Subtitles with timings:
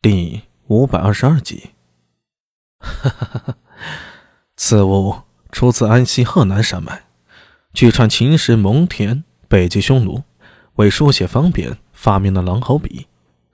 [0.00, 1.70] 第五百二十二集。
[4.54, 7.02] 此物出自安西贺南山脉，
[7.72, 10.22] 据传秦时蒙恬北击匈奴，
[10.74, 13.08] 为书写方便，发明了狼毫笔，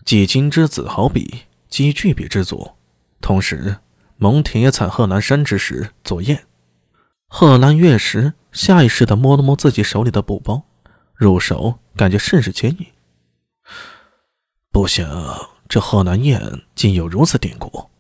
[0.05, 2.77] 即今之子毫笔，积巨笔之作。
[3.23, 3.79] 同时，
[4.19, 6.45] 蒙恬也采贺南山之石作砚。
[7.27, 10.65] 贺兰月时下意识地摸了摸自己手里的布包，
[11.15, 12.87] 入手感觉甚是坚硬。
[14.71, 15.09] 不行。
[15.69, 17.91] 这贺南雁竟有如此典故。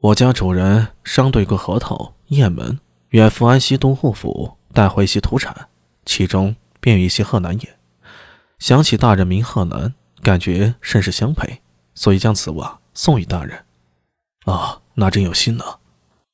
[0.00, 2.80] 我家主人商对过核桃、雁门，
[3.10, 5.68] 远赴安西都护府带回一些土产，
[6.04, 7.78] 其中便有一些贺南雁。
[8.58, 11.60] 想起大人名贺南，感觉甚是相配，
[11.94, 13.64] 所以将此物送与大人。
[14.44, 15.64] 啊，那真有心呢。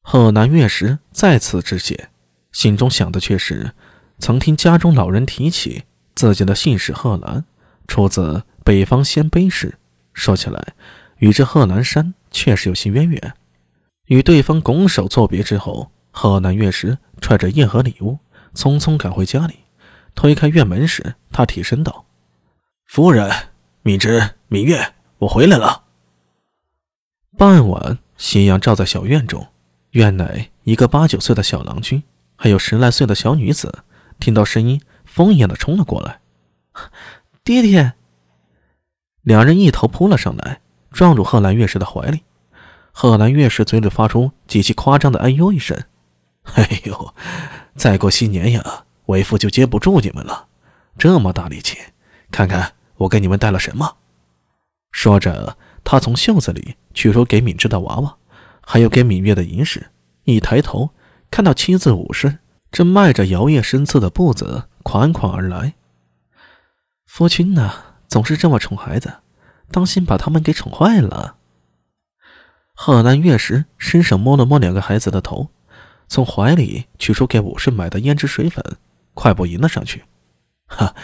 [0.03, 2.09] 贺南月时再次致谢，
[2.53, 3.75] 心中想的却是，
[4.19, 5.83] 曾听家中老人提起
[6.15, 7.45] 自己的姓氏贺南，
[7.87, 9.79] 出自北方鲜卑氏。
[10.19, 10.75] 说起来，
[11.19, 13.35] 与这贺南山确实有些渊源。
[14.07, 18.19] 与对方拱手作别之后，贺南月时揣着叶和礼物，
[18.53, 19.55] 匆匆赶回家里。
[20.15, 22.07] 推开院门时，他提身道
[22.87, 23.31] ：“夫人，
[23.83, 25.85] 敏之、芈月，我回来了。”
[27.39, 29.47] 傍晚，夕阳照在小院中，
[29.91, 32.03] 院内一个八九岁的小郎君，
[32.35, 33.85] 还有十来岁的小女子，
[34.19, 36.21] 听到声音，疯一样的冲了过来
[37.45, 37.93] ：“爹爹！”
[39.29, 42.23] 两人一头扑了上来，撞入贺兰月氏的怀里。
[42.93, 45.79] 贺兰月氏嘴里发出极其夸张的“哎呦”一声
[46.57, 47.15] ：“哎呦，
[47.75, 50.47] 再过些年呀，为父就接不住你们了。
[50.97, 51.77] 这么大力气，
[52.31, 53.99] 看看我给你们带了什么。”
[54.93, 58.17] 说着，他从袖子里取出给敏之的娃娃，
[58.63, 59.89] 还有给芈月的银饰。
[60.25, 60.89] 一抬头，
[61.31, 62.39] 看到妻子武氏
[62.73, 65.75] 正迈着摇曳生姿的步子款款而来。
[67.05, 67.71] 夫君呢？
[68.09, 69.19] 总是这么宠孩子，
[69.71, 71.37] 当心把他们给宠坏了。
[72.75, 75.49] 贺兰月时伸手摸了摸两个孩子的头，
[76.09, 78.65] 从怀里取出给武顺买的胭脂水粉，
[79.15, 80.05] 快步迎了上去。
[80.67, 80.95] 哈，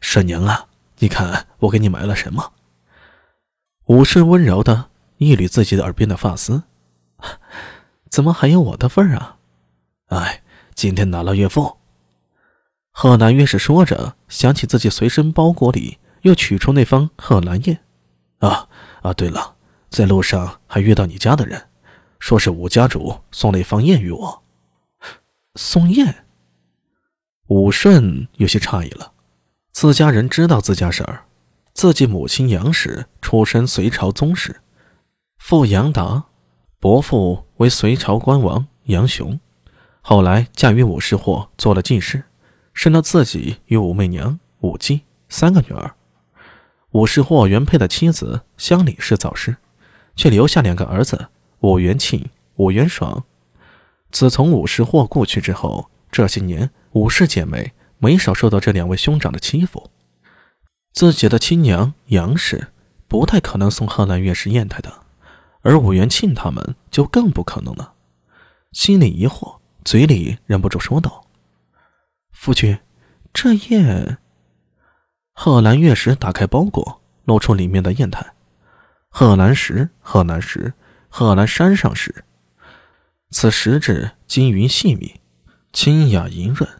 [0.00, 0.66] 婶娘啊，
[0.98, 2.52] 你看我给你买了什么？
[3.86, 6.62] 武顺温柔的一捋自己的耳边的发丝，
[8.08, 9.36] 怎么还有我的份儿啊？
[10.06, 10.42] 哎，
[10.74, 11.76] 今天拿了岳父。
[12.92, 15.98] 贺兰月是说着，想起自己随身包裹里。
[16.24, 17.80] 又取出那方贺兰宴，
[18.38, 18.66] 啊
[19.02, 19.12] 啊！
[19.12, 19.56] 对了，
[19.90, 21.68] 在路上还遇到你家的人，
[22.18, 24.42] 说是武家主送了一方砚与我。
[25.56, 26.24] 送砚？
[27.48, 29.12] 武顺有些诧异了。
[29.72, 31.26] 自家人知道自家事儿，
[31.74, 34.62] 自己母亲杨氏出身隋朝宗室，
[35.36, 36.24] 父杨达，
[36.80, 39.38] 伯父为隋朝官王杨雄，
[40.00, 42.24] 后来嫁与武士或做了进士，
[42.72, 45.94] 生了自己与武媚娘、武姬三个女儿。
[46.94, 49.56] 武士霍原配的妻子乡里是早逝，
[50.14, 51.26] 却留下两个儿子
[51.58, 53.24] 武元庆、武元爽。
[54.12, 59.90] 自从武士霍故去之后，这些年武氏姐妹没少受到这两位兄长的欺负。
[60.92, 62.68] 自己的亲娘杨氏
[63.08, 65.02] 不太可能送贺兰月氏砚台的，
[65.62, 67.94] 而武元庆他们就更不可能了。
[68.70, 71.26] 心里疑惑，嘴里忍不住说道
[72.30, 72.78] ：“夫君，
[73.32, 74.18] 这砚……”
[75.34, 78.34] 贺兰月石打开包裹，露出里面的砚台。
[79.08, 80.72] 贺兰石，贺兰石，
[81.08, 82.24] 贺兰山上石。
[83.30, 85.20] 此石质晶莹细密，
[85.72, 86.70] 清雅莹润，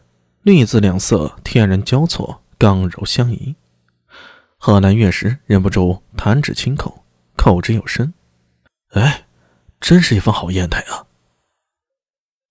[0.41, 3.55] 绿紫两色天然交错，刚柔相宜。
[4.57, 7.01] 贺兰月石忍不住弹指轻叩，
[7.35, 8.13] 口之有声
[8.95, 9.25] ：“哎，
[9.81, 11.05] 真是一方好砚台啊！”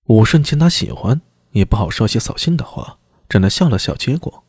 [0.08, 1.22] 武顺见他喜欢，
[1.52, 4.43] 也不好说些扫兴的话，只能笑了笑接过。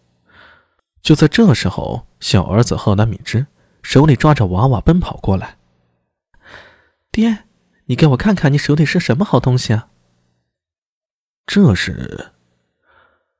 [1.06, 3.46] 就在这时候，小儿子贺南敏之
[3.84, 5.58] 手里抓着娃娃奔跑过来。
[7.12, 7.44] 爹，
[7.86, 9.90] 你给我看看，你手里是什么好东西啊？
[11.46, 12.32] 这是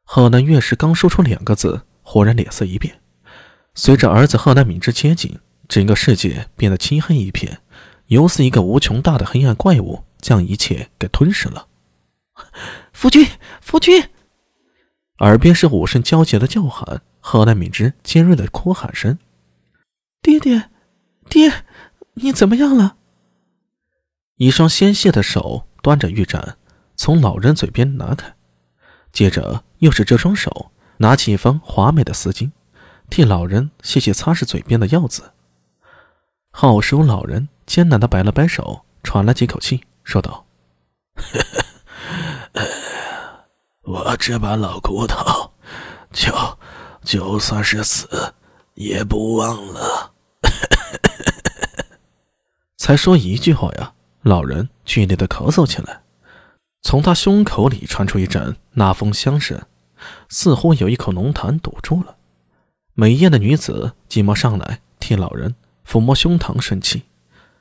[0.04, 3.02] 贺兰月是刚说出两个字，忽然脸色一变。
[3.74, 7.64] 随着儿子贺南敏之接近，整个世界变得漆黑一片，
[8.06, 11.66] 犹似一个无穷大的黑暗怪物将一切给吞噬了。
[12.94, 13.28] 夫君，
[13.60, 14.08] 夫君！
[15.18, 17.02] 耳边是武圣焦急的叫喊。
[17.28, 19.18] 贺兰敏之尖锐的哭喊声
[20.22, 20.70] ：“爹爹，
[21.28, 21.66] 爹，
[22.14, 22.98] 你怎么样了？”
[24.38, 26.60] 一双纤细的手端着玉盏，
[26.96, 28.36] 从老人嘴边拿开，
[29.12, 32.52] 接着又是这双手拿起一方华美的丝巾，
[33.10, 35.32] 替老人细细擦拭嘴边的药渍。
[36.52, 40.46] 好手老人艰难的摆了摆手，喘了几口气，说道
[43.82, 45.54] ：“我这把老骨头，
[46.14, 46.32] 就……”
[47.06, 48.34] 就算是死，
[48.74, 50.14] 也不忘了。
[52.76, 53.94] 才说一句话呀，
[54.24, 56.02] 老人剧烈的咳嗽起来，
[56.82, 59.62] 从他胸口里传出一阵那风香声，
[60.30, 62.16] 似乎有一口浓痰堵住了。
[62.96, 65.54] 美艳的女子急忙上来替老人
[65.88, 67.04] 抚摸胸膛顺气，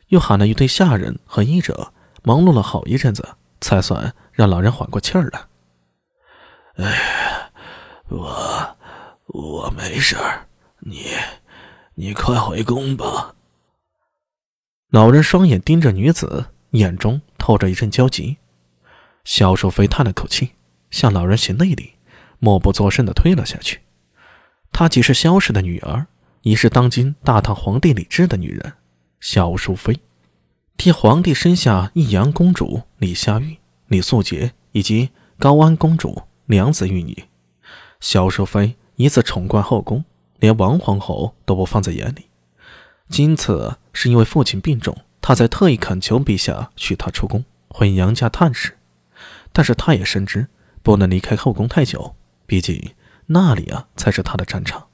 [0.08, 1.93] 又喊了一堆下人和医者，
[2.23, 5.47] 忙碌了好一阵子，才算让老人缓过气儿来。
[6.85, 7.50] 哎，
[8.08, 8.53] 我
[9.34, 10.46] 我没事儿，
[10.78, 11.06] 你
[11.94, 13.34] 你快回宫吧。
[14.90, 18.36] 老人双眼盯着女子，眼中透着一阵焦急。
[19.25, 20.52] 萧淑妃叹了口气，
[20.88, 21.94] 向老人行了一礼，
[22.38, 23.81] 默不作声地退了下去。
[24.70, 26.06] 她既是萧氏的女儿，
[26.42, 28.75] 亦是当今大唐皇帝李治的女人。
[29.19, 29.98] 萧淑妃
[30.76, 33.58] 替皇帝生下义阳公主李夏玉、
[33.88, 35.10] 李素洁以及
[35.40, 37.25] 高安公主娘子玉女。
[37.98, 40.05] 萧淑妃一次宠冠后宫，
[40.38, 42.26] 连王皇后都不放在眼里。
[43.08, 48.79] 今次是因为父亲病重，他才特意恳求陛下许他出宫回娘家探视。
[49.52, 50.49] 但是他也深知
[50.82, 52.14] 不能离开后宫太久，
[52.46, 52.93] 毕竟
[53.26, 54.87] 那里啊才是他的战场。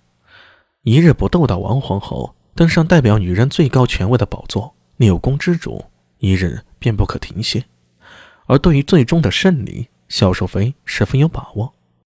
[0.82, 5.84] 一日不斗到王皇后登上代表女人最高权位的宝座六宫之主，
[6.18, 7.64] 一日便不可停歇。
[8.46, 11.74] 而对于最终的胜利，萧淑妃十分有把握。